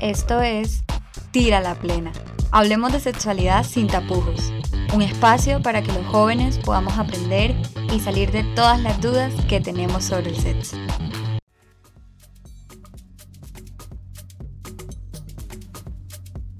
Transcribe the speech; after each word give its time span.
Esto 0.00 0.42
es 0.42 0.84
Tira 1.30 1.60
la 1.60 1.74
Plena. 1.74 2.12
Hablemos 2.50 2.92
de 2.92 3.00
sexualidad 3.00 3.64
sin 3.64 3.86
tapujos. 3.86 4.52
Un 4.92 5.00
espacio 5.00 5.62
para 5.62 5.80
que 5.82 5.92
los 5.92 6.06
jóvenes 6.06 6.58
podamos 6.58 6.98
aprender 6.98 7.54
y 7.90 7.98
salir 8.00 8.30
de 8.30 8.44
todas 8.54 8.78
las 8.78 9.00
dudas 9.00 9.32
que 9.48 9.58
tenemos 9.58 10.04
sobre 10.04 10.30
el 10.30 10.36
sexo. 10.36 10.76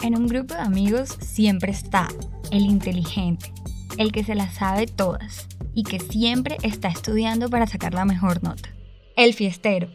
En 0.03 0.17
un 0.17 0.29
grupo 0.29 0.55
de 0.55 0.61
amigos 0.61 1.11
siempre 1.21 1.73
está 1.73 2.09
el 2.51 2.63
inteligente, 2.63 3.53
el 3.99 4.13
que 4.13 4.25
se 4.25 4.35
las 4.35 4.55
sabe 4.55 4.87
todas 4.87 5.47
y 5.75 5.83
que 5.83 6.01
siempre 6.01 6.57
está 6.63 6.89
estudiando 6.89 7.51
para 7.51 7.67
sacar 7.67 7.93
la 7.93 8.07
mejor 8.07 8.43
nota. 8.43 8.71
El 9.15 9.35
fiestero, 9.35 9.89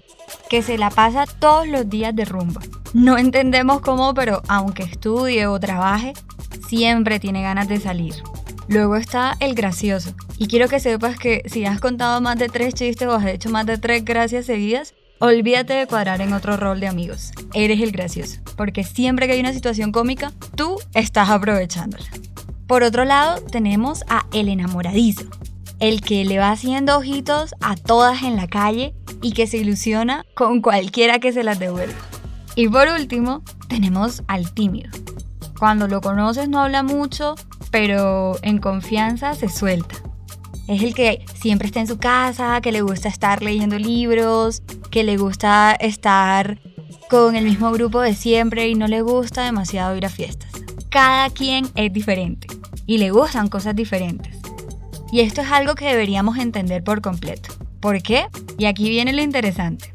que 0.48 0.62
se 0.62 0.78
la 0.78 0.92
pasa 0.92 1.26
todos 1.26 1.68
los 1.68 1.90
días 1.90 2.16
de 2.16 2.26
rumba. 2.26 2.62
No 2.94 3.18
entendemos 3.18 3.80
cómo, 3.80 4.14
pero 4.14 4.42
aunque 4.50 4.84
estudie 4.84 5.48
o 5.48 5.60
trabaje, 5.60 6.14
siempre 6.68 7.20
tiene 7.20 7.42
ganas 7.42 7.70
de 7.70 7.80
salir. 7.80 8.16
Luego 8.68 8.98
está 8.98 9.38
el 9.40 9.56
gracioso. 9.56 10.14
Y 10.38 10.48
quiero 10.48 10.68
que 10.68 10.80
sepas 10.80 11.18
que 11.18 11.42
si 11.46 11.66
has 11.66 11.80
contado 11.80 12.20
más 12.20 12.38
de 12.38 12.50
tres 12.50 12.74
chistes 12.74 13.08
o 13.08 13.14
has 13.14 13.26
hecho 13.26 13.50
más 13.50 13.66
de 13.66 13.78
tres 13.78 14.04
gracias 14.04 14.46
seguidas, 14.46 14.94
olvídate 15.20 15.74
de 15.74 15.88
cuadrar 15.88 16.22
en 16.22 16.34
otro 16.34 16.58
rol 16.58 16.80
de 16.82 16.88
amigos. 16.88 17.32
Eres 17.54 17.80
el 17.82 17.92
gracioso. 17.92 18.42
Porque 18.58 18.84
siempre 18.84 19.28
que 19.28 19.34
hay 19.34 19.40
una 19.40 19.54
situación 19.54 19.92
cómica, 19.92 20.32
tú 20.56 20.78
estás 20.94 21.30
aprovechándola. 21.30 22.06
Por 22.68 22.84
otro 22.84 23.06
lado, 23.06 23.42
tenemos 23.42 24.04
a 24.10 24.26
el 24.34 24.50
enamoradizo. 24.50 25.26
El 25.80 26.02
que 26.02 26.26
le 26.26 26.40
va 26.40 26.52
haciendo 26.52 26.98
ojitos 26.98 27.56
a 27.62 27.76
todas 27.76 28.24
en 28.24 28.36
la 28.36 28.48
calle 28.48 28.94
y 29.22 29.32
que 29.32 29.48
se 29.48 29.58
ilusiona 29.58 30.26
con 30.36 30.62
cualquiera 30.62 31.20
que 31.20 31.32
se 31.32 31.44
las 31.44 31.58
devuelva. 31.58 32.11
Y 32.56 32.68
por 32.68 32.88
último, 32.90 33.44
tenemos 33.68 34.24
al 34.28 34.54
tímido. 34.54 34.92
Cuando 35.58 35.88
lo 35.88 36.02
conoces 36.02 36.50
no 36.50 36.62
habla 36.62 36.84
mucho, 36.84 37.36
pero 37.70 38.36
en 38.42 38.58
confianza 38.58 39.34
se 39.34 39.48
suelta. 39.48 39.96
Es 40.68 40.84
el 40.84 40.94
que 40.94 41.26
siempre 41.34 41.68
está 41.68 41.80
en 41.80 41.88
su 41.88 41.98
casa, 41.98 42.62
que 42.62 42.72
le 42.72 42.82
gusta 42.82 43.10
estar 43.10 43.42
leyendo 43.42 43.78
libros, 43.78 44.64
que 44.90 45.04
le 45.04 45.18
gusta 45.18 45.74
estar 45.74 46.60
con 47.10 47.36
el 47.36 47.46
mismo 47.46 47.72
grupo 47.72 48.02
de 48.02 48.14
siempre 48.14 48.70
y 48.70 48.76
no 48.76 48.88
le 48.88 49.02
gusta 49.02 49.44
demasiado 49.44 49.96
ir 49.96 50.06
a 50.06 50.10
fiestas. 50.10 50.52
Cada 50.90 51.30
quien 51.30 51.68
es 51.76 51.92
diferente 51.92 52.48
y 52.86 52.98
le 52.98 53.12
gustan 53.12 53.48
cosas 53.48 53.76
diferentes. 53.76 54.38
Y 55.12 55.20
esto 55.22 55.42
es 55.42 55.52
algo 55.52 55.76
que 55.76 55.86
deberíamos 55.86 56.38
entender 56.38 56.84
por 56.84 57.02
completo. 57.02 57.54
¿Por 57.82 58.02
qué? 58.02 58.28
Y 58.58 58.66
aquí 58.66 58.90
viene 58.90 59.14
lo 59.14 59.22
interesante. 59.22 59.92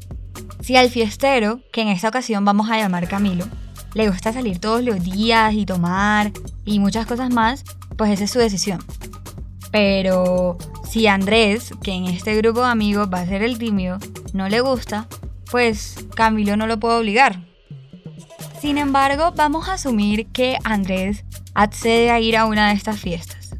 Si 0.67 0.75
al 0.75 0.89
fiestero, 0.89 1.61
que 1.71 1.81
en 1.81 1.87
esta 1.87 2.09
ocasión 2.09 2.43
vamos 2.43 2.69
a 2.69 2.75
llamar 2.75 3.07
Camilo, 3.07 3.45
le 3.93 4.09
gusta 4.09 4.33
salir 4.33 4.59
todos 4.59 4.83
los 4.83 5.01
días 5.01 5.53
y 5.53 5.65
tomar 5.65 6.33
y 6.65 6.79
muchas 6.79 7.05
cosas 7.05 7.33
más, 7.33 7.63
pues 7.95 8.11
esa 8.11 8.25
es 8.25 8.31
su 8.31 8.39
decisión. 8.39 8.83
Pero 9.71 10.57
si 10.83 11.07
Andrés, 11.07 11.71
que 11.81 11.93
en 11.93 12.07
este 12.07 12.35
grupo 12.35 12.59
de 12.59 12.67
amigos 12.67 13.07
va 13.07 13.21
a 13.21 13.25
ser 13.25 13.43
el 13.43 13.57
tímido, 13.57 13.97
no 14.33 14.49
le 14.49 14.59
gusta, 14.59 15.07
pues 15.51 16.05
Camilo 16.17 16.57
no 16.57 16.67
lo 16.67 16.77
puede 16.77 16.97
obligar. 16.97 17.39
Sin 18.59 18.77
embargo, 18.77 19.31
vamos 19.37 19.69
a 19.69 19.75
asumir 19.75 20.27
que 20.33 20.57
Andrés 20.65 21.23
accede 21.53 22.11
a 22.11 22.19
ir 22.19 22.35
a 22.35 22.43
una 22.43 22.67
de 22.67 22.73
estas 22.73 22.99
fiestas. 22.99 23.55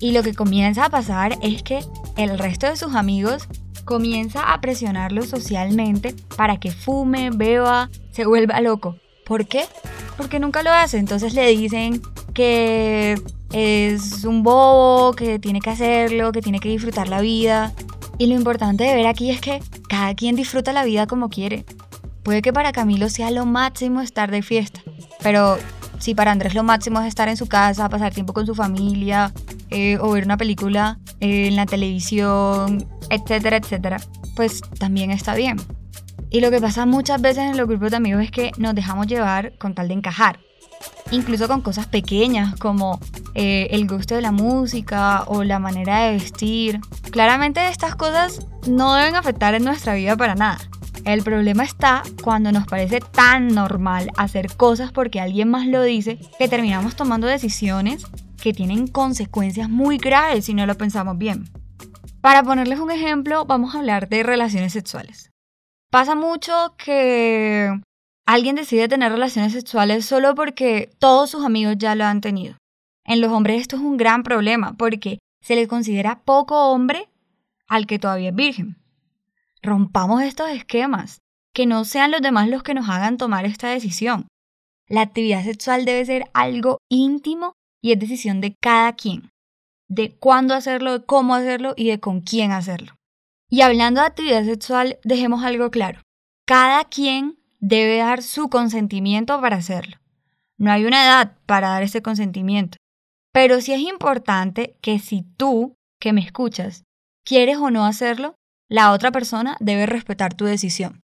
Y 0.00 0.10
lo 0.10 0.24
que 0.24 0.34
comienza 0.34 0.86
a 0.86 0.90
pasar 0.90 1.38
es 1.40 1.62
que 1.62 1.84
el 2.16 2.36
resto 2.36 2.66
de 2.66 2.76
sus 2.76 2.96
amigos 2.96 3.46
comienza 3.86 4.52
a 4.52 4.60
presionarlo 4.60 5.22
socialmente 5.22 6.14
para 6.36 6.58
que 6.58 6.70
fume, 6.70 7.30
beba, 7.30 7.88
se 8.10 8.26
vuelva 8.26 8.60
loco. 8.60 8.96
¿Por 9.24 9.46
qué? 9.46 9.64
Porque 10.18 10.38
nunca 10.38 10.62
lo 10.62 10.70
hace. 10.70 10.98
Entonces 10.98 11.32
le 11.32 11.46
dicen 11.48 12.02
que 12.34 13.18
es 13.52 14.24
un 14.24 14.42
bobo, 14.42 15.14
que 15.14 15.38
tiene 15.38 15.60
que 15.60 15.70
hacerlo, 15.70 16.32
que 16.32 16.42
tiene 16.42 16.60
que 16.60 16.68
disfrutar 16.68 17.08
la 17.08 17.22
vida. 17.22 17.72
Y 18.18 18.26
lo 18.26 18.34
importante 18.34 18.84
de 18.84 18.94
ver 18.94 19.06
aquí 19.06 19.30
es 19.30 19.40
que 19.40 19.62
cada 19.88 20.14
quien 20.14 20.36
disfruta 20.36 20.74
la 20.74 20.84
vida 20.84 21.06
como 21.06 21.30
quiere. 21.30 21.64
Puede 22.22 22.42
que 22.42 22.52
para 22.52 22.72
Camilo 22.72 23.08
sea 23.08 23.30
lo 23.30 23.46
máximo 23.46 24.00
estar 24.00 24.30
de 24.30 24.42
fiesta, 24.42 24.80
pero 25.22 25.58
si 25.98 26.14
para 26.14 26.32
Andrés 26.32 26.54
lo 26.54 26.62
máximo 26.62 27.00
es 27.00 27.06
estar 27.06 27.28
en 27.28 27.36
su 27.36 27.46
casa, 27.46 27.88
pasar 27.88 28.12
tiempo 28.12 28.32
con 28.32 28.46
su 28.46 28.54
familia 28.54 29.32
eh, 29.70 29.98
o 30.00 30.10
ver 30.10 30.24
una 30.24 30.36
película 30.36 30.98
eh, 31.20 31.48
en 31.48 31.56
la 31.56 31.66
televisión, 31.66 32.86
etcétera, 33.10 33.56
etcétera, 33.56 33.98
pues 34.34 34.60
también 34.78 35.10
está 35.10 35.34
bien. 35.34 35.56
Y 36.30 36.40
lo 36.40 36.50
que 36.50 36.60
pasa 36.60 36.86
muchas 36.86 37.20
veces 37.20 37.44
en 37.44 37.56
los 37.56 37.68
grupos 37.68 37.90
de 37.90 37.96
amigos 37.96 38.22
es 38.22 38.30
que 38.30 38.50
nos 38.58 38.74
dejamos 38.74 39.06
llevar 39.06 39.56
con 39.58 39.74
tal 39.74 39.88
de 39.88 39.94
encajar. 39.94 40.40
Incluso 41.10 41.46
con 41.46 41.62
cosas 41.62 41.86
pequeñas 41.86 42.56
como 42.56 42.98
eh, 43.34 43.68
el 43.70 43.86
gusto 43.86 44.14
de 44.14 44.22
la 44.22 44.32
música 44.32 45.24
o 45.26 45.44
la 45.44 45.58
manera 45.58 46.00
de 46.00 46.12
vestir. 46.12 46.80
Claramente 47.10 47.68
estas 47.68 47.94
cosas 47.94 48.46
no 48.68 48.94
deben 48.94 49.14
afectar 49.14 49.54
en 49.54 49.64
nuestra 49.64 49.94
vida 49.94 50.16
para 50.16 50.34
nada. 50.34 50.58
El 51.06 51.22
problema 51.22 51.62
está 51.62 52.02
cuando 52.24 52.50
nos 52.50 52.66
parece 52.66 52.98
tan 52.98 53.46
normal 53.46 54.10
hacer 54.16 54.56
cosas 54.56 54.90
porque 54.90 55.20
alguien 55.20 55.48
más 55.48 55.68
lo 55.68 55.84
dice 55.84 56.18
que 56.36 56.48
terminamos 56.48 56.96
tomando 56.96 57.28
decisiones 57.28 58.04
que 58.42 58.52
tienen 58.52 58.88
consecuencias 58.88 59.70
muy 59.70 59.98
graves 59.98 60.46
si 60.46 60.54
no 60.54 60.66
lo 60.66 60.74
pensamos 60.74 61.16
bien. 61.16 61.44
Para 62.20 62.42
ponerles 62.42 62.80
un 62.80 62.90
ejemplo, 62.90 63.44
vamos 63.44 63.72
a 63.72 63.78
hablar 63.78 64.08
de 64.08 64.24
relaciones 64.24 64.72
sexuales. 64.72 65.30
Pasa 65.92 66.16
mucho 66.16 66.74
que 66.76 67.70
alguien 68.26 68.56
decide 68.56 68.88
tener 68.88 69.12
relaciones 69.12 69.52
sexuales 69.52 70.04
solo 70.04 70.34
porque 70.34 70.90
todos 70.98 71.30
sus 71.30 71.44
amigos 71.44 71.76
ya 71.78 71.94
lo 71.94 72.04
han 72.04 72.20
tenido. 72.20 72.56
En 73.04 73.20
los 73.20 73.30
hombres 73.30 73.60
esto 73.60 73.76
es 73.76 73.82
un 73.82 73.96
gran 73.96 74.24
problema 74.24 74.76
porque 74.76 75.20
se 75.40 75.54
les 75.54 75.68
considera 75.68 76.24
poco 76.24 76.72
hombre 76.72 77.08
al 77.68 77.86
que 77.86 78.00
todavía 78.00 78.30
es 78.30 78.34
virgen. 78.34 78.76
Rompamos 79.66 80.22
estos 80.22 80.48
esquemas, 80.50 81.22
que 81.52 81.66
no 81.66 81.84
sean 81.84 82.12
los 82.12 82.22
demás 82.22 82.48
los 82.48 82.62
que 82.62 82.72
nos 82.72 82.88
hagan 82.88 83.16
tomar 83.16 83.44
esta 83.44 83.68
decisión. 83.68 84.28
La 84.88 85.00
actividad 85.00 85.42
sexual 85.42 85.84
debe 85.84 86.04
ser 86.04 86.30
algo 86.34 86.78
íntimo 86.88 87.54
y 87.82 87.90
es 87.90 87.98
decisión 87.98 88.40
de 88.40 88.54
cada 88.62 88.92
quien, 88.92 89.28
de 89.88 90.16
cuándo 90.16 90.54
hacerlo, 90.54 90.92
de 90.92 91.04
cómo 91.04 91.34
hacerlo 91.34 91.74
y 91.76 91.88
de 91.88 91.98
con 91.98 92.20
quién 92.20 92.52
hacerlo. 92.52 92.94
Y 93.50 93.62
hablando 93.62 94.00
de 94.00 94.06
actividad 94.06 94.44
sexual, 94.44 95.00
dejemos 95.02 95.42
algo 95.42 95.72
claro. 95.72 96.00
Cada 96.46 96.84
quien 96.84 97.36
debe 97.58 97.96
dar 97.96 98.22
su 98.22 98.48
consentimiento 98.48 99.40
para 99.40 99.56
hacerlo. 99.56 99.96
No 100.58 100.70
hay 100.70 100.84
una 100.84 101.04
edad 101.04 101.38
para 101.44 101.70
dar 101.70 101.82
ese 101.82 102.02
consentimiento. 102.02 102.78
Pero 103.32 103.60
sí 103.60 103.72
es 103.72 103.80
importante 103.80 104.76
que 104.80 105.00
si 105.00 105.22
tú, 105.36 105.74
que 106.00 106.12
me 106.12 106.20
escuchas, 106.20 106.84
quieres 107.24 107.56
o 107.56 107.72
no 107.72 107.84
hacerlo, 107.84 108.35
la 108.68 108.90
otra 108.92 109.12
persona 109.12 109.56
debe 109.60 109.86
respetar 109.86 110.34
tu 110.34 110.44
decisión. 110.44 111.02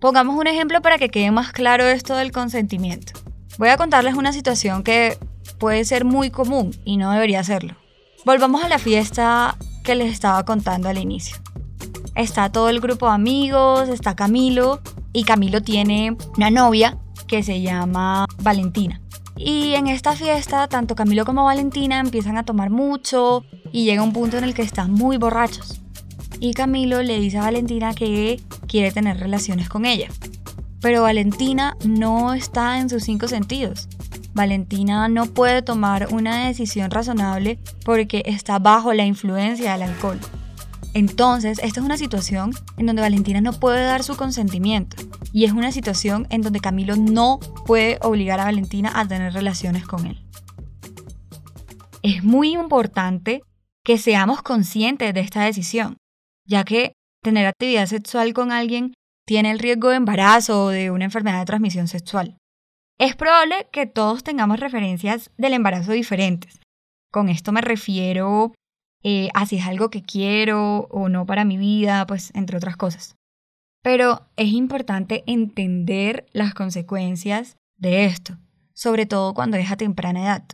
Pongamos 0.00 0.36
un 0.36 0.46
ejemplo 0.46 0.82
para 0.82 0.98
que 0.98 1.08
quede 1.08 1.30
más 1.30 1.52
claro 1.52 1.84
esto 1.84 2.16
del 2.16 2.32
consentimiento. 2.32 3.12
Voy 3.58 3.68
a 3.68 3.76
contarles 3.76 4.14
una 4.14 4.32
situación 4.32 4.82
que 4.82 5.16
puede 5.58 5.84
ser 5.84 6.04
muy 6.04 6.30
común 6.30 6.74
y 6.84 6.96
no 6.96 7.12
debería 7.12 7.44
serlo. 7.44 7.76
Volvamos 8.24 8.64
a 8.64 8.68
la 8.68 8.78
fiesta 8.78 9.56
que 9.84 9.94
les 9.94 10.12
estaba 10.12 10.44
contando 10.44 10.88
al 10.88 10.98
inicio. 10.98 11.36
Está 12.16 12.50
todo 12.50 12.68
el 12.70 12.80
grupo 12.80 13.06
de 13.06 13.14
amigos, 13.14 13.88
está 13.88 14.16
Camilo 14.16 14.80
y 15.12 15.24
Camilo 15.24 15.62
tiene 15.62 16.16
una 16.36 16.50
novia 16.50 16.98
que 17.28 17.42
se 17.42 17.62
llama 17.62 18.26
Valentina. 18.42 19.00
Y 19.36 19.74
en 19.74 19.86
esta 19.86 20.12
fiesta, 20.12 20.66
tanto 20.66 20.96
Camilo 20.96 21.24
como 21.24 21.44
Valentina 21.44 22.00
empiezan 22.00 22.36
a 22.36 22.44
tomar 22.44 22.70
mucho 22.70 23.44
y 23.70 23.84
llega 23.84 24.02
un 24.02 24.12
punto 24.12 24.38
en 24.38 24.44
el 24.44 24.54
que 24.54 24.62
están 24.62 24.92
muy 24.92 25.18
borrachos 25.18 25.82
y 26.40 26.54
Camilo 26.54 27.02
le 27.02 27.18
dice 27.18 27.38
a 27.38 27.42
Valentina 27.42 27.94
que 27.94 28.40
quiere 28.66 28.92
tener 28.92 29.18
relaciones 29.18 29.68
con 29.68 29.84
ella. 29.84 30.08
Pero 30.80 31.02
Valentina 31.02 31.76
no 31.84 32.34
está 32.34 32.78
en 32.78 32.88
sus 32.88 33.04
cinco 33.04 33.28
sentidos. 33.28 33.88
Valentina 34.34 35.08
no 35.08 35.26
puede 35.26 35.62
tomar 35.62 36.08
una 36.12 36.46
decisión 36.46 36.90
razonable 36.90 37.58
porque 37.84 38.22
está 38.26 38.58
bajo 38.58 38.92
la 38.92 39.06
influencia 39.06 39.72
del 39.72 39.82
alcohol. 39.82 40.20
Entonces, 40.92 41.58
esta 41.62 41.80
es 41.80 41.86
una 41.86 41.96
situación 41.96 42.52
en 42.76 42.86
donde 42.86 43.02
Valentina 43.02 43.40
no 43.40 43.52
puede 43.52 43.84
dar 43.84 44.02
su 44.02 44.16
consentimiento. 44.16 44.96
Y 45.32 45.44
es 45.44 45.52
una 45.52 45.72
situación 45.72 46.26
en 46.30 46.42
donde 46.42 46.60
Camilo 46.60 46.96
no 46.96 47.38
puede 47.66 47.98
obligar 48.02 48.40
a 48.40 48.44
Valentina 48.44 48.92
a 48.94 49.06
tener 49.06 49.32
relaciones 49.32 49.86
con 49.86 50.06
él. 50.06 50.22
Es 52.02 52.22
muy 52.22 52.52
importante 52.52 53.42
que 53.82 53.98
seamos 53.98 54.42
conscientes 54.42 55.12
de 55.12 55.20
esta 55.20 55.42
decisión 55.42 55.96
ya 56.46 56.64
que 56.64 56.92
tener 57.22 57.46
actividad 57.46 57.86
sexual 57.86 58.32
con 58.32 58.52
alguien 58.52 58.94
tiene 59.26 59.50
el 59.50 59.58
riesgo 59.58 59.88
de 59.88 59.96
embarazo 59.96 60.64
o 60.64 60.68
de 60.68 60.90
una 60.90 61.04
enfermedad 61.04 61.40
de 61.40 61.46
transmisión 61.46 61.88
sexual. 61.88 62.36
Es 62.98 63.16
probable 63.16 63.68
que 63.72 63.86
todos 63.86 64.24
tengamos 64.24 64.60
referencias 64.60 65.30
del 65.36 65.52
embarazo 65.52 65.92
diferentes. 65.92 66.60
Con 67.12 67.28
esto 67.28 67.52
me 67.52 67.60
refiero 67.60 68.54
eh, 69.02 69.28
a 69.34 69.46
si 69.46 69.56
es 69.56 69.66
algo 69.66 69.90
que 69.90 70.02
quiero 70.02 70.88
o 70.90 71.08
no 71.08 71.26
para 71.26 71.44
mi 71.44 71.58
vida, 71.58 72.06
pues 72.06 72.32
entre 72.34 72.56
otras 72.56 72.76
cosas. 72.76 73.16
Pero 73.82 74.28
es 74.36 74.48
importante 74.48 75.22
entender 75.26 76.26
las 76.32 76.54
consecuencias 76.54 77.56
de 77.76 78.06
esto, 78.06 78.38
sobre 78.72 79.06
todo 79.06 79.34
cuando 79.34 79.56
es 79.56 79.70
a 79.70 79.76
temprana 79.76 80.22
edad, 80.22 80.44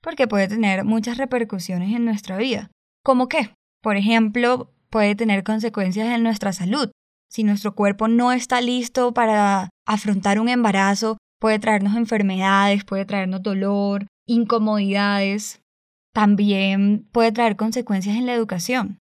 porque 0.00 0.28
puede 0.28 0.48
tener 0.48 0.84
muchas 0.84 1.18
repercusiones 1.18 1.94
en 1.94 2.04
nuestra 2.04 2.36
vida. 2.36 2.70
¿Cómo 3.02 3.28
qué? 3.28 3.54
Por 3.82 3.96
ejemplo, 3.96 4.70
puede 4.90 5.14
tener 5.14 5.44
consecuencias 5.44 6.08
en 6.08 6.22
nuestra 6.22 6.52
salud. 6.52 6.90
Si 7.30 7.44
nuestro 7.44 7.74
cuerpo 7.74 8.08
no 8.08 8.32
está 8.32 8.60
listo 8.60 9.14
para 9.14 9.70
afrontar 9.86 10.40
un 10.40 10.48
embarazo, 10.48 11.16
puede 11.40 11.58
traernos 11.58 11.96
enfermedades, 11.96 12.84
puede 12.84 13.04
traernos 13.04 13.42
dolor, 13.42 14.06
incomodidades. 14.26 15.60
También 16.12 17.08
puede 17.12 17.32
traer 17.32 17.56
consecuencias 17.56 18.16
en 18.16 18.26
la 18.26 18.34
educación, 18.34 18.98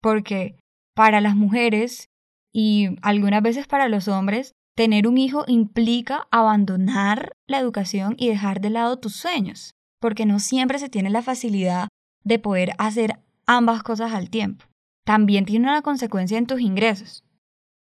porque 0.00 0.58
para 0.94 1.20
las 1.20 1.36
mujeres 1.36 2.08
y 2.52 2.96
algunas 3.02 3.42
veces 3.42 3.66
para 3.66 3.88
los 3.88 4.08
hombres, 4.08 4.52
tener 4.74 5.06
un 5.06 5.18
hijo 5.18 5.44
implica 5.46 6.26
abandonar 6.30 7.32
la 7.46 7.58
educación 7.58 8.14
y 8.18 8.28
dejar 8.28 8.62
de 8.62 8.70
lado 8.70 8.98
tus 8.98 9.14
sueños, 9.14 9.74
porque 10.00 10.24
no 10.24 10.38
siempre 10.38 10.78
se 10.78 10.88
tiene 10.88 11.10
la 11.10 11.20
facilidad 11.20 11.88
de 12.24 12.38
poder 12.38 12.72
hacer 12.78 13.18
ambas 13.46 13.82
cosas 13.82 14.12
al 14.12 14.30
tiempo. 14.30 14.64
También 15.06 15.44
tiene 15.44 15.68
una 15.68 15.82
consecuencia 15.82 16.36
en 16.36 16.46
tus 16.46 16.60
ingresos. 16.60 17.24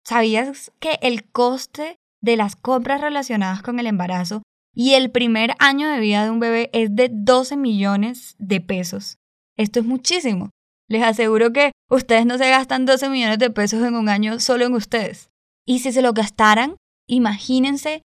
¿Sabías 0.07 0.71
que 0.79 0.99
el 1.03 1.29
coste 1.29 1.97
de 2.23 2.37
las 2.37 2.55
compras 2.55 3.01
relacionadas 3.01 3.63
con 3.63 3.81
el 3.81 3.89
embarazo 3.89 4.43
y 4.75 4.95
el 4.95 5.11
primer 5.11 5.55
año 5.59 5.89
de 5.89 5.99
vida 5.99 6.23
de 6.23 6.31
un 6.31 6.39
bebé 6.39 6.71
es 6.73 6.95
de 6.95 7.11
12 7.13 7.57
millones 7.57 8.37
de 8.39 8.61
pesos? 8.61 9.17
Esto 9.59 9.81
es 9.81 9.87
muchísimo. 9.87 10.51
Les 10.89 11.03
aseguro 11.03 11.53
que 11.53 11.73
ustedes 11.91 12.27
no 12.27 12.39
se 12.39 12.49
gastan 12.49 12.87
12 12.87 13.09
millones 13.09 13.41
de 13.41 13.51
pesos 13.51 13.83
en 13.83 13.97
un 13.97 14.09
año 14.09 14.39
solo 14.39 14.65
en 14.65 14.75
ustedes. 14.75 15.31
Y 15.67 15.81
si 15.81 15.91
se 15.91 16.03
lo 16.03 16.13
gastaran, 16.13 16.77
imagínense 17.09 18.03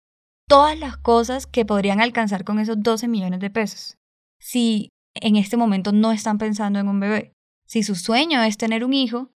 todas 0.47 0.79
las 0.79 0.97
cosas 0.97 1.45
que 1.45 1.63
podrían 1.63 2.01
alcanzar 2.01 2.43
con 2.43 2.57
esos 2.57 2.81
12 2.81 3.07
millones 3.07 3.39
de 3.39 3.51
pesos. 3.51 3.97
Si 4.39 4.89
en 5.13 5.35
este 5.35 5.57
momento 5.57 5.91
no 5.91 6.11
están 6.11 6.39
pensando 6.39 6.79
en 6.79 6.87
un 6.87 6.99
bebé, 6.99 7.34
si 7.65 7.83
su 7.83 7.95
sueño 7.95 8.41
es 8.43 8.57
tener 8.57 8.83
un 8.83 8.93
hijo, 8.93 9.31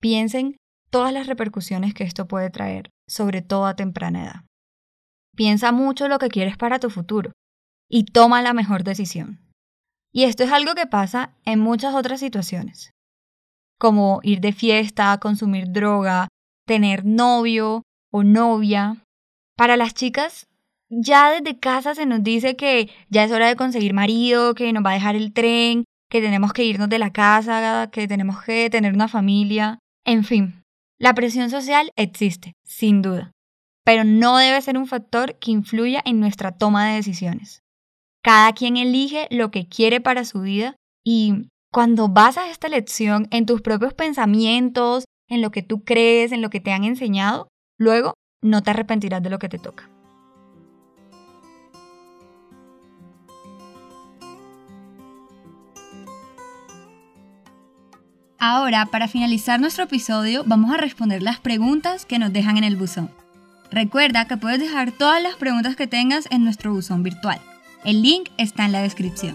piensen 0.00 0.56
todas 0.90 1.12
las 1.12 1.26
repercusiones 1.26 1.94
que 1.94 2.04
esto 2.04 2.26
puede 2.26 2.50
traer, 2.50 2.90
sobre 3.08 3.42
todo 3.42 3.66
a 3.66 3.76
temprana 3.76 4.24
edad. 4.24 4.44
Piensa 5.36 5.72
mucho 5.72 6.08
lo 6.08 6.18
que 6.18 6.28
quieres 6.28 6.56
para 6.56 6.78
tu 6.78 6.90
futuro 6.90 7.32
y 7.88 8.04
toma 8.04 8.42
la 8.42 8.52
mejor 8.52 8.84
decisión. 8.84 9.40
Y 10.12 10.24
esto 10.24 10.44
es 10.44 10.52
algo 10.52 10.74
que 10.74 10.86
pasa 10.86 11.34
en 11.44 11.58
muchas 11.58 11.94
otras 11.94 12.20
situaciones 12.20 12.94
como 13.78 14.20
ir 14.22 14.40
de 14.40 14.52
fiesta, 14.52 15.18
consumir 15.18 15.70
droga, 15.70 16.28
tener 16.66 17.04
novio 17.04 17.82
o 18.10 18.22
novia. 18.22 19.04
Para 19.56 19.76
las 19.76 19.94
chicas, 19.94 20.46
ya 20.88 21.30
desde 21.30 21.58
casa 21.58 21.94
se 21.94 22.06
nos 22.06 22.22
dice 22.22 22.56
que 22.56 22.90
ya 23.08 23.24
es 23.24 23.32
hora 23.32 23.48
de 23.48 23.56
conseguir 23.56 23.94
marido, 23.94 24.54
que 24.54 24.72
nos 24.72 24.84
va 24.84 24.92
a 24.92 24.94
dejar 24.94 25.16
el 25.16 25.32
tren, 25.32 25.84
que 26.14 26.20
tenemos 26.20 26.52
que 26.52 26.64
irnos 26.64 26.88
de 26.88 27.00
la 27.00 27.12
casa, 27.12 27.90
que 27.90 28.06
tenemos 28.06 28.40
que 28.44 28.70
tener 28.70 28.94
una 28.94 29.08
familia. 29.08 29.80
En 30.04 30.22
fin, 30.22 30.62
la 30.96 31.12
presión 31.12 31.50
social 31.50 31.90
existe, 31.96 32.52
sin 32.64 33.02
duda, 33.02 33.32
pero 33.84 34.04
no 34.04 34.36
debe 34.36 34.62
ser 34.62 34.78
un 34.78 34.86
factor 34.86 35.36
que 35.40 35.50
influya 35.50 36.00
en 36.04 36.20
nuestra 36.20 36.52
toma 36.52 36.86
de 36.86 36.94
decisiones. 36.94 37.64
Cada 38.22 38.52
quien 38.52 38.76
elige 38.76 39.26
lo 39.32 39.50
que 39.50 39.66
quiere 39.66 40.00
para 40.00 40.24
su 40.24 40.42
vida 40.42 40.76
y 41.04 41.48
cuando 41.72 42.08
basas 42.08 42.46
esta 42.48 42.68
lección 42.68 43.26
en 43.32 43.44
tus 43.44 43.60
propios 43.60 43.92
pensamientos, 43.92 45.06
en 45.28 45.42
lo 45.42 45.50
que 45.50 45.64
tú 45.64 45.82
crees, 45.82 46.30
en 46.30 46.42
lo 46.42 46.48
que 46.48 46.60
te 46.60 46.70
han 46.70 46.84
enseñado, 46.84 47.48
luego 47.76 48.14
no 48.40 48.62
te 48.62 48.70
arrepentirás 48.70 49.20
de 49.20 49.30
lo 49.30 49.40
que 49.40 49.48
te 49.48 49.58
toca. 49.58 49.90
Ahora, 58.46 58.84
para 58.84 59.08
finalizar 59.08 59.58
nuestro 59.58 59.84
episodio, 59.84 60.44
vamos 60.44 60.70
a 60.70 60.76
responder 60.76 61.22
las 61.22 61.40
preguntas 61.40 62.04
que 62.04 62.18
nos 62.18 62.30
dejan 62.30 62.58
en 62.58 62.64
el 62.64 62.76
buzón. 62.76 63.10
Recuerda 63.70 64.26
que 64.26 64.36
puedes 64.36 64.60
dejar 64.60 64.92
todas 64.92 65.22
las 65.22 65.36
preguntas 65.36 65.76
que 65.76 65.86
tengas 65.86 66.28
en 66.30 66.44
nuestro 66.44 66.74
buzón 66.74 67.02
virtual. 67.02 67.40
El 67.86 68.02
link 68.02 68.28
está 68.36 68.66
en 68.66 68.72
la 68.72 68.82
descripción 68.82 69.34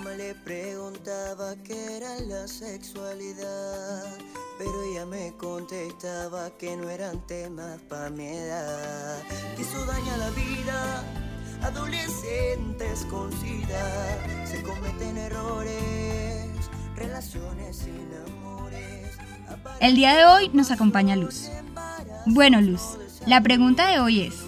se 14.45 14.61
cometen 14.61 15.17
errores, 15.17 16.45
relaciones. 16.95 17.87
El 19.81 19.95
día 19.95 20.13
de 20.13 20.25
hoy 20.25 20.49
nos 20.51 20.71
acompaña 20.71 21.15
Luz. 21.15 21.49
Bueno, 22.25 22.59
Luz, 22.59 22.97
la 23.25 23.41
pregunta 23.41 23.87
de 23.87 23.99
hoy 23.99 24.23
es, 24.23 24.43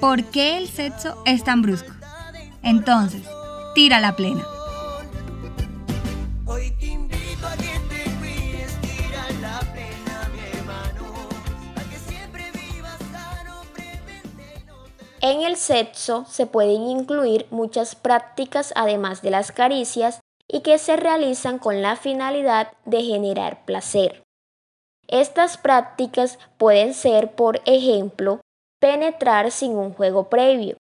¿por 0.00 0.24
qué 0.24 0.56
el 0.56 0.68
sexo 0.68 1.22
es 1.24 1.44
tan 1.44 1.62
brusco? 1.62 1.92
Entonces, 2.60 3.22
tira 3.76 4.00
la 4.00 4.16
plena. 4.16 4.44
En 15.20 15.42
el 15.42 15.56
sexo 15.56 16.26
se 16.28 16.46
pueden 16.46 16.82
incluir 16.82 17.46
muchas 17.50 17.94
prácticas 17.94 18.72
además 18.74 19.22
de 19.22 19.30
las 19.30 19.52
caricias 19.52 20.18
y 20.48 20.62
que 20.62 20.78
se 20.78 20.96
realizan 20.96 21.60
con 21.60 21.80
la 21.80 21.94
finalidad 21.94 22.72
de 22.84 23.02
generar 23.04 23.64
placer. 23.64 24.24
Estas 25.08 25.58
prácticas 25.58 26.38
pueden 26.58 26.94
ser, 26.94 27.32
por 27.34 27.60
ejemplo, 27.66 28.40
penetrar 28.80 29.50
sin 29.50 29.72
un 29.72 29.92
juego 29.92 30.28
previo, 30.28 30.76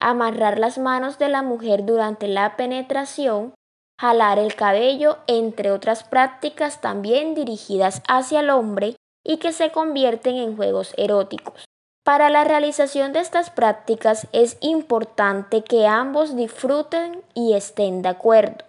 amarrar 0.00 0.58
las 0.58 0.78
manos 0.78 1.18
de 1.18 1.28
la 1.28 1.42
mujer 1.42 1.84
durante 1.84 2.28
la 2.28 2.56
penetración, 2.56 3.54
jalar 4.00 4.38
el 4.38 4.54
cabello, 4.54 5.18
entre 5.26 5.72
otras 5.72 6.04
prácticas 6.04 6.80
también 6.80 7.34
dirigidas 7.34 8.02
hacia 8.08 8.40
el 8.40 8.50
hombre 8.50 8.96
y 9.24 9.38
que 9.38 9.52
se 9.52 9.70
convierten 9.70 10.36
en 10.36 10.56
juegos 10.56 10.94
eróticos. 10.96 11.64
Para 12.04 12.30
la 12.30 12.44
realización 12.44 13.12
de 13.12 13.20
estas 13.20 13.50
prácticas 13.50 14.28
es 14.32 14.56
importante 14.60 15.62
que 15.62 15.86
ambos 15.86 16.36
disfruten 16.36 17.22
y 17.34 17.52
estén 17.52 18.00
de 18.00 18.08
acuerdo. 18.08 18.64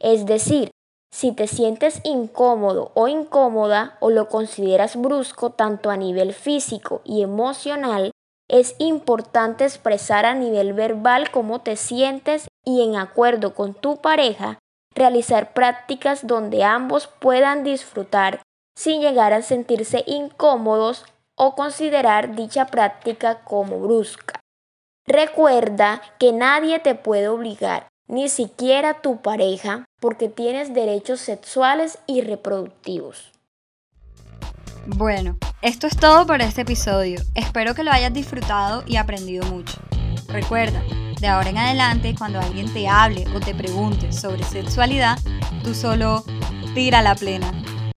Es 0.00 0.24
decir, 0.24 0.70
si 1.14 1.30
te 1.30 1.46
sientes 1.46 2.00
incómodo 2.02 2.90
o 2.94 3.06
incómoda 3.06 3.96
o 4.00 4.10
lo 4.10 4.28
consideras 4.28 4.96
brusco 4.96 5.50
tanto 5.50 5.90
a 5.90 5.96
nivel 5.96 6.34
físico 6.34 7.02
y 7.04 7.22
emocional, 7.22 8.10
es 8.48 8.74
importante 8.78 9.62
expresar 9.62 10.26
a 10.26 10.34
nivel 10.34 10.72
verbal 10.72 11.30
cómo 11.30 11.60
te 11.60 11.76
sientes 11.76 12.48
y 12.64 12.82
en 12.82 12.96
acuerdo 12.96 13.54
con 13.54 13.74
tu 13.74 13.98
pareja, 13.98 14.58
realizar 14.92 15.52
prácticas 15.52 16.26
donde 16.26 16.64
ambos 16.64 17.06
puedan 17.06 17.62
disfrutar 17.62 18.42
sin 18.76 19.00
llegar 19.00 19.32
a 19.32 19.42
sentirse 19.42 20.02
incómodos 20.08 21.04
o 21.36 21.54
considerar 21.54 22.34
dicha 22.34 22.66
práctica 22.66 23.44
como 23.44 23.78
brusca. 23.78 24.40
Recuerda 25.06 26.02
que 26.18 26.32
nadie 26.32 26.80
te 26.80 26.96
puede 26.96 27.28
obligar, 27.28 27.86
ni 28.06 28.28
siquiera 28.28 29.00
tu 29.00 29.22
pareja, 29.22 29.84
porque 30.00 30.28
tienes 30.28 30.74
derechos 30.74 31.20
sexuales 31.20 31.98
y 32.06 32.20
reproductivos. 32.20 33.32
Bueno, 34.86 35.38
esto 35.62 35.86
es 35.86 35.96
todo 35.96 36.26
por 36.26 36.42
este 36.42 36.60
episodio. 36.60 37.20
Espero 37.34 37.74
que 37.74 37.84
lo 37.84 37.90
hayas 37.90 38.12
disfrutado 38.12 38.84
y 38.86 38.96
aprendido 38.96 39.46
mucho. 39.46 39.80
Recuerda, 40.28 40.82
de 41.20 41.26
ahora 41.26 41.48
en 41.48 41.56
adelante, 41.56 42.14
cuando 42.18 42.38
alguien 42.38 42.70
te 42.72 42.86
hable 42.86 43.24
o 43.34 43.40
te 43.40 43.54
pregunte 43.54 44.12
sobre 44.12 44.42
sexualidad, 44.44 45.18
tú 45.62 45.74
solo 45.74 46.22
tira 46.74 47.00
la 47.00 47.14
plena. 47.14 47.63